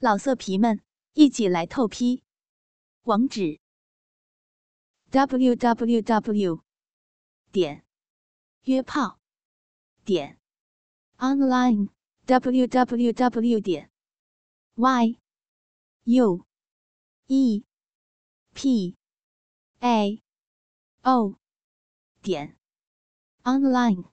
[0.00, 0.80] 老色皮们，
[1.14, 2.22] 一起来透批！
[3.02, 3.58] 网址
[5.10, 6.62] ：w w w
[7.50, 7.84] 点
[8.62, 9.18] 约炮
[10.04, 10.38] 点
[11.16, 11.88] online
[12.26, 13.90] w w w 点
[14.76, 15.18] y
[16.04, 16.46] u
[17.26, 17.64] e
[18.54, 18.96] p
[19.80, 20.22] a
[21.02, 21.40] o
[22.22, 22.56] 点
[23.42, 24.04] online。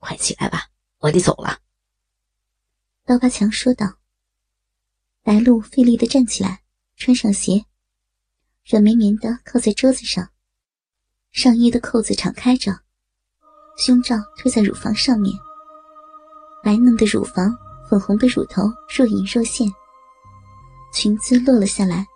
[0.00, 1.60] 快起来吧，我得走了。”
[3.06, 3.99] 刀疤强说道。
[5.22, 6.60] 白露费力的站起来，
[6.96, 7.64] 穿上鞋，
[8.64, 10.30] 软绵绵的靠在桌子上，
[11.30, 12.80] 上衣的扣子敞开着，
[13.76, 15.34] 胸罩推在乳房上面，
[16.64, 17.54] 白嫩的乳房，
[17.88, 19.70] 粉红的乳头若隐若现。
[20.92, 22.06] 裙子落了下来，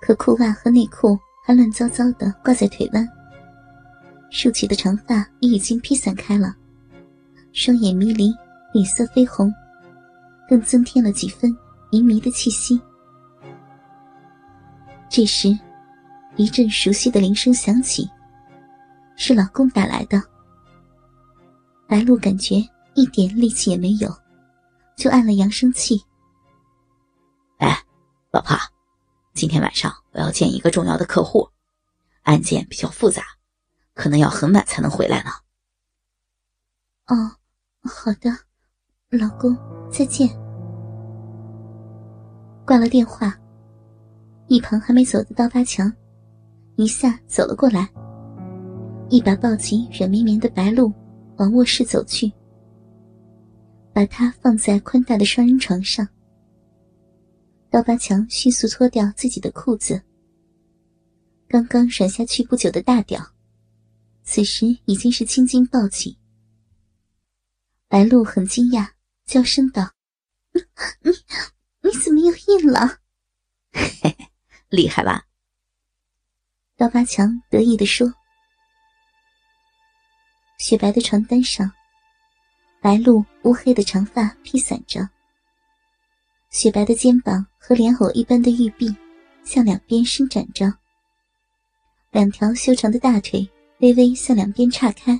[0.00, 3.06] 可裤袜和内裤还乱糟糟的挂在腿弯，
[4.30, 6.56] 竖起的长发也已经披散开了，
[7.52, 8.32] 双眼迷离，
[8.72, 9.52] 脸色绯红，
[10.48, 11.54] 更增添了几分。
[11.90, 12.80] 迷迷的气息。
[15.08, 15.58] 这时，
[16.36, 18.08] 一阵熟悉的铃声响起，
[19.16, 20.22] 是老公打来的。
[21.88, 22.56] 白露感觉
[22.94, 24.14] 一点力气也没有，
[24.96, 26.04] 就按了扬声器。
[27.56, 27.82] 哎，
[28.30, 28.54] 老婆，
[29.32, 31.48] 今天晚上我要见一个重要的客户，
[32.24, 33.22] 案件比较复杂，
[33.94, 35.30] 可能要很晚才能回来呢。
[37.06, 37.36] 哦，
[37.88, 38.30] 好的，
[39.08, 39.56] 老公，
[39.90, 40.47] 再见。
[42.68, 43.34] 挂了电话，
[44.46, 45.90] 一旁还没走的刀疤强，
[46.76, 47.88] 一下走了过来，
[49.08, 50.92] 一把抱起软绵绵的白露，
[51.38, 52.30] 往卧室走去，
[53.90, 56.06] 把她放在宽大的双人床上。
[57.70, 60.02] 刀疤强迅速脱掉自己的裤子，
[61.48, 63.18] 刚刚软下去不久的大屌，
[64.24, 66.18] 此时已经是青筋暴起。
[67.88, 68.86] 白露很惊讶，
[69.24, 69.90] 娇声道
[71.00, 71.57] ：“你。”你
[71.92, 72.98] 怎么又硬了？
[73.72, 74.16] 嘿嘿，
[74.68, 75.24] 厉害吧？
[76.76, 78.12] 刀疤强得意地说。
[80.58, 81.70] 雪白的床单上，
[82.80, 85.08] 白露乌黑的长发披散着，
[86.50, 88.94] 雪白的肩膀和莲藕一般的玉臂
[89.44, 90.72] 向两边伸展着，
[92.10, 93.48] 两条修长的大腿
[93.78, 95.12] 微微向两边岔开，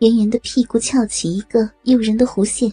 [0.00, 2.70] 圆圆的屁股翘起一个诱人的弧线。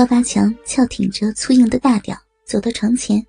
[0.00, 2.16] 刀疤强翘挺着粗硬的大屌，
[2.46, 3.22] 走到床前。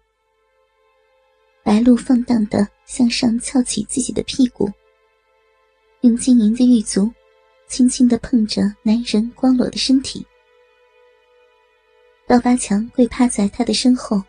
[1.63, 4.71] 白露放荡的向上翘起自己的屁股，
[5.99, 7.11] 用晶莹的玉足
[7.67, 10.25] 轻轻的碰着男人光裸的身体。
[12.25, 14.23] 刀疤强跪趴在他的身后，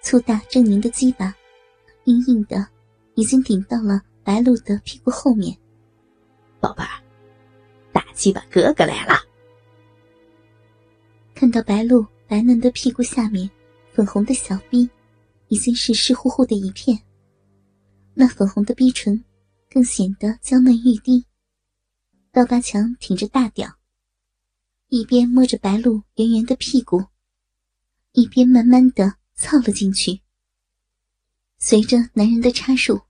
[0.00, 1.32] 粗大狰狞的鸡巴
[2.06, 2.66] 硬硬的，
[3.14, 5.56] 已经顶到了白露的屁股后面。
[6.58, 7.00] 宝贝儿，
[7.92, 9.22] 大鸡巴哥哥来了。
[11.42, 13.50] 看到白露白嫩的屁股下面，
[13.92, 14.88] 粉红的小臂
[15.48, 16.96] 已经是湿乎乎的一片。
[18.14, 19.24] 那粉红的逼唇
[19.68, 21.26] 更显得娇嫩欲滴。
[22.30, 23.68] 刀疤强挺着大屌，
[24.86, 27.06] 一边摸着白露圆圆的屁股，
[28.12, 30.20] 一边慢慢的操了进去。
[31.58, 33.00] 随着男人的插入，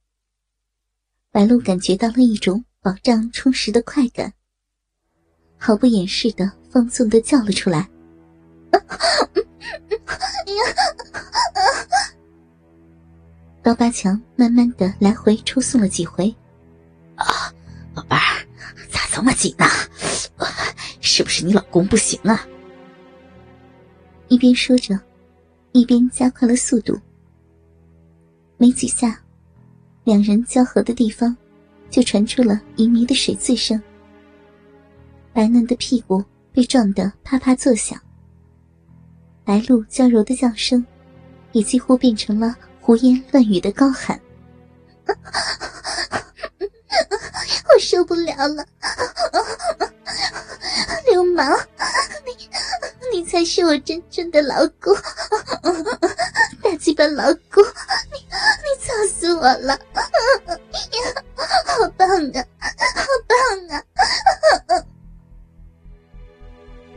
[1.31, 4.33] 白露感觉到了一种饱胀充实的快感，
[5.59, 7.91] 毫不掩饰的放纵的叫了出来。
[13.63, 16.35] 刀疤强慢慢的来回抽送了几回，
[17.15, 17.25] 啊，
[17.95, 18.45] 宝贝儿，
[18.91, 19.65] 咋这么紧呢？
[21.01, 22.45] 是不是你老公不行啊？
[24.29, 24.99] 一边说着，
[25.73, 26.99] 一边加快了速度。
[28.57, 29.21] 没几下，
[30.05, 31.37] 两人交合的地方
[31.91, 33.81] 就传出了淫靡的水渍声，
[35.33, 38.01] 白嫩的屁股被撞得啪啪作响。
[39.45, 40.85] 白露娇柔的叫声，
[41.53, 44.21] 也几乎变成了胡言乱语的高喊
[47.75, 48.65] ：“我受不了了！
[51.11, 51.59] 流氓，
[52.25, 52.49] 你
[53.13, 54.97] 你才是我真正的老公，
[56.63, 57.63] 大鸡巴老公，
[58.13, 59.79] 你你操死我了！
[61.67, 62.47] 好棒啊，
[62.95, 63.37] 好棒
[63.77, 63.83] 啊！”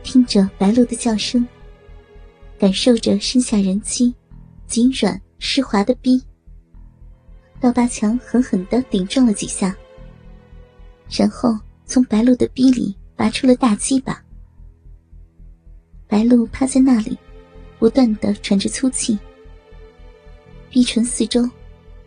[0.04, 1.46] 听着白露的叫声。
[2.58, 4.14] 感受着身下人妻
[4.66, 6.22] 紧软湿滑的逼，
[7.60, 9.76] 刀疤强狠狠的顶撞了几下，
[11.10, 14.22] 然后从白露的逼里拔出了大鸡巴。
[16.08, 17.18] 白露趴在那里，
[17.78, 19.18] 不断的喘着粗气，
[20.70, 21.48] 逼唇四周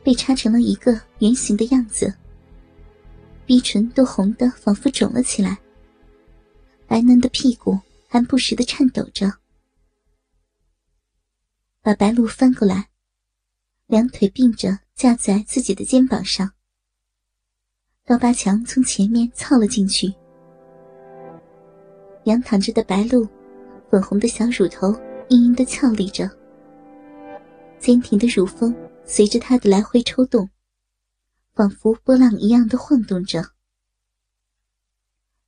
[0.04, 2.12] 被插成了一个圆形的样子，
[3.46, 5.58] 逼唇都红的仿佛肿了起来，
[6.88, 9.32] 白嫩的屁股还不时的颤抖着。
[11.90, 12.88] 把白露翻过来，
[13.88, 16.52] 两腿并着架在自己的肩膀上。
[18.06, 20.14] 刀疤强从前面凑了进去，
[22.26, 23.28] 仰躺着的白露，
[23.90, 24.94] 粉红的小乳头
[25.30, 26.30] 硬硬的翘立着，
[27.80, 28.72] 坚挺的乳峰
[29.04, 30.48] 随着他的来回抽动，
[31.56, 33.44] 仿佛波浪一样的晃动着。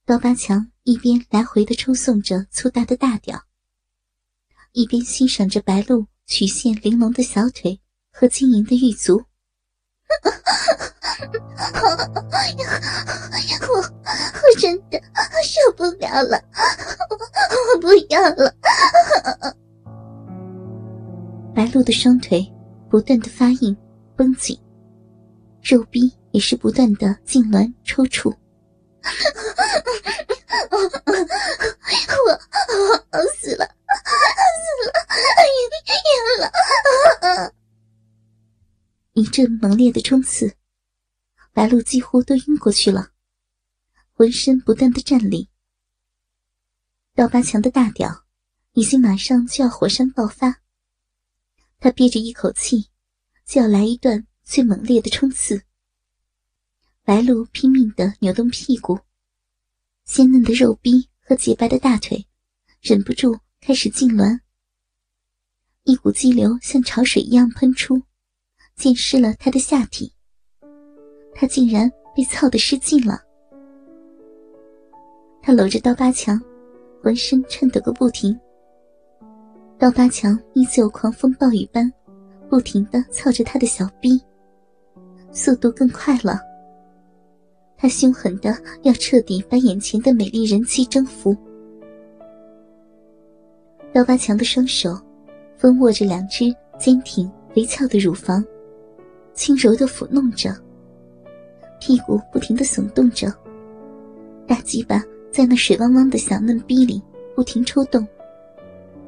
[0.05, 3.43] 刀疤强一边来回的抽送着粗大的大屌，
[4.71, 7.77] 一边欣赏着白露曲线玲珑的小腿
[8.13, 9.17] 和晶莹的玉足。
[13.67, 13.81] 我我
[14.57, 14.97] 真的
[15.43, 16.41] 受不了了，
[17.73, 18.55] 我不要了。
[21.53, 22.49] 白露的双腿
[22.89, 23.75] 不断的发硬、
[24.15, 24.57] 绷紧，
[25.61, 28.33] 肉壁也是不断的痉挛抽搐。
[30.71, 32.39] 我我死了，
[33.35, 33.67] 死了，
[36.07, 37.53] 晕了！
[39.13, 40.55] 一阵猛烈的冲刺，
[41.53, 43.11] 白露几乎都晕过去了，
[44.13, 45.49] 浑身不断的颤栗。
[47.13, 48.25] 刀疤强的大屌
[48.73, 50.61] 已经马上就要火山爆发，
[51.79, 52.89] 他憋着一口气，
[53.45, 55.63] 就要来一段最猛烈的冲刺。
[57.03, 58.99] 白露拼命的扭动屁股。
[60.05, 62.27] 鲜嫩的肉壁和洁白的大腿，
[62.81, 64.39] 忍不住开始痉挛。
[65.83, 67.99] 一股激流像潮水一样喷出，
[68.75, 70.13] 溅湿了他的下体。
[71.33, 73.19] 他竟然被操得失禁了。
[75.41, 76.39] 他搂着刀疤强，
[77.01, 78.39] 浑身颤抖个不停。
[79.79, 81.91] 刀疤强依旧狂风暴雨般，
[82.47, 84.21] 不停的操着他的小臂，
[85.31, 86.39] 速度更快了。
[87.75, 91.35] 他凶狠的要彻底把眼前的美丽人妻征服。
[93.91, 94.95] 刀疤强的双手
[95.61, 98.43] 分握着两只坚挺肥翘的乳房，
[99.35, 100.49] 轻柔的抚弄着，
[101.79, 103.31] 屁股不停的耸动着，
[104.47, 106.99] 大鸡巴在那水汪汪的小嫩逼里
[107.35, 108.07] 不停抽动，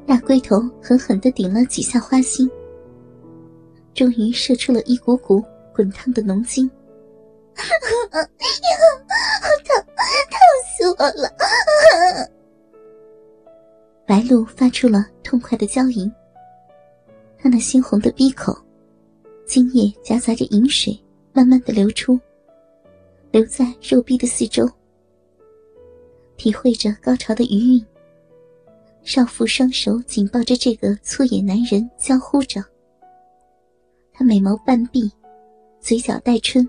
[0.06, 2.48] 大龟头狠狠的顶了几下花心，
[3.92, 5.42] 终于射出了一股股
[5.74, 6.70] 滚烫的浓精。
[7.58, 7.66] 疼，
[10.30, 10.38] 疼
[10.78, 11.28] 死我了！
[14.06, 16.12] 白露发出了痛快的娇吟，
[17.44, 18.56] 她那猩红的鼻口，
[19.44, 20.98] 精液夹杂着饮水，
[21.34, 22.18] 慢慢的流出，
[23.30, 24.66] 留在肉壁的四周。
[26.38, 27.86] 体会着高潮的余韵，
[29.02, 32.64] 少妇双手紧抱着这个粗野男人，娇呼着。
[34.10, 35.12] 他美眸半闭，
[35.80, 36.66] 嘴角带春。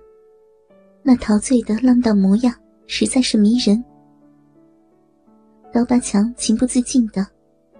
[1.01, 2.53] 那陶醉的浪荡模样
[2.85, 3.81] 实在是迷人。
[5.71, 7.25] 刀疤强情不自禁的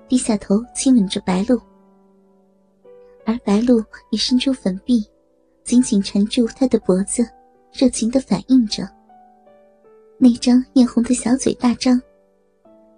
[0.08, 1.60] 低下头亲吻着白露，
[3.26, 5.04] 而白露也伸出粉臂，
[5.64, 7.28] 紧紧缠住他的脖子，
[7.74, 8.88] 热情的反应着。
[10.18, 12.00] 那张艳红的小嘴大张，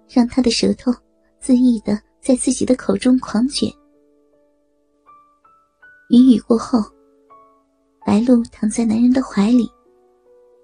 [0.08, 0.92] 让他的舌头
[1.42, 3.68] 恣意的在自己的口中狂卷。
[6.10, 6.78] 云雨过后，
[8.06, 9.68] 白露躺在男人的怀里。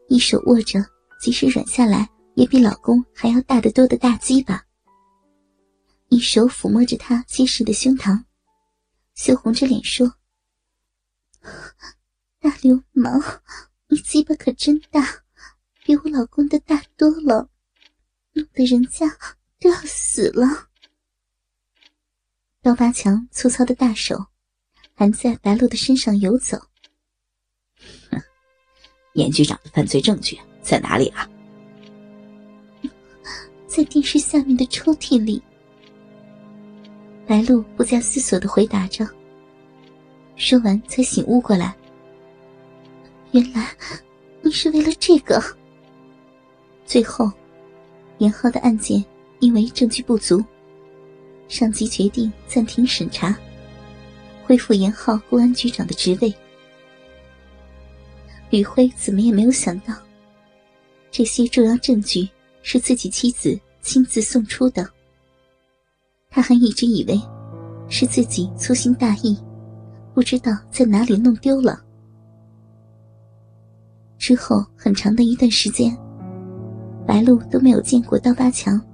[0.08, 0.78] 一手握着，
[1.20, 4.56] 即使软下来也比老公还要大得多的大鸡巴；
[6.08, 8.22] 一手抚摸着他结实的胸膛，
[9.14, 10.16] 羞红着脸说
[12.40, 13.40] ：“大流氓，
[13.86, 15.22] 你鸡巴可真大，
[15.84, 17.48] 比我老公的大多了，
[18.32, 19.06] 弄得人家
[19.60, 20.68] 都要死了。”
[22.60, 24.26] 刀疤强粗糙的大手
[24.94, 26.60] 还在白露的身上游走。
[29.12, 31.28] 严局长的犯罪证据在哪里啊？
[33.68, 35.42] 在电视下面的抽屉里。
[37.26, 39.08] 白露不加思索的回答着。
[40.36, 41.74] 说完才醒悟过来，
[43.32, 43.68] 原来
[44.42, 45.42] 你是为了这个。
[46.84, 47.30] 最后，
[48.18, 49.02] 严浩的案件
[49.40, 50.44] 因为证据不足，
[51.48, 53.36] 上级决定暂停审查，
[54.44, 56.34] 恢复严浩公安局长的职位。
[58.50, 59.94] 吕辉怎么也没有想到，
[61.10, 62.28] 这些重要证据
[62.62, 64.88] 是自己妻子亲自送出的。
[66.34, 67.16] 他还一直以为
[67.88, 69.38] 是自己粗心大意，
[70.12, 71.80] 不知道在哪里弄丢了。
[74.18, 75.96] 之后很长的一段时间，
[77.06, 78.84] 白露都没有见过刀疤强。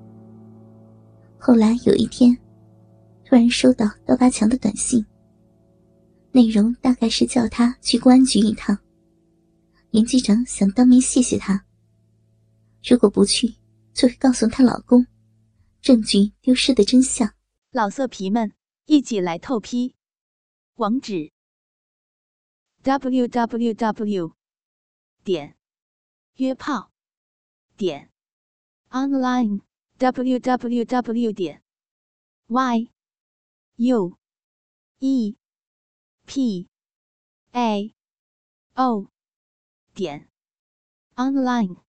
[1.38, 2.36] 后来有一天，
[3.24, 5.02] 突然收到刀疤强的短信，
[6.32, 8.76] 内容大概是叫他去公安局一趟。
[9.92, 11.64] 严局长想当面谢谢他。
[12.86, 13.54] 如果不去，
[13.94, 15.06] 就会告诉她老公，
[15.80, 17.34] 证据丢失的真相。
[17.70, 18.52] 老色皮们，
[18.84, 19.94] 一起来透批！
[20.74, 21.32] 网址
[22.82, 24.36] ：w w w
[25.24, 25.56] 点
[26.34, 26.90] 约炮
[27.76, 28.10] 点
[28.90, 29.62] online
[29.98, 31.62] w w w 点
[32.46, 32.90] y
[33.76, 34.18] u
[34.98, 35.36] e
[36.26, 36.68] p
[37.52, 37.94] a
[38.74, 39.10] o
[39.94, 40.28] 点
[41.14, 41.89] online。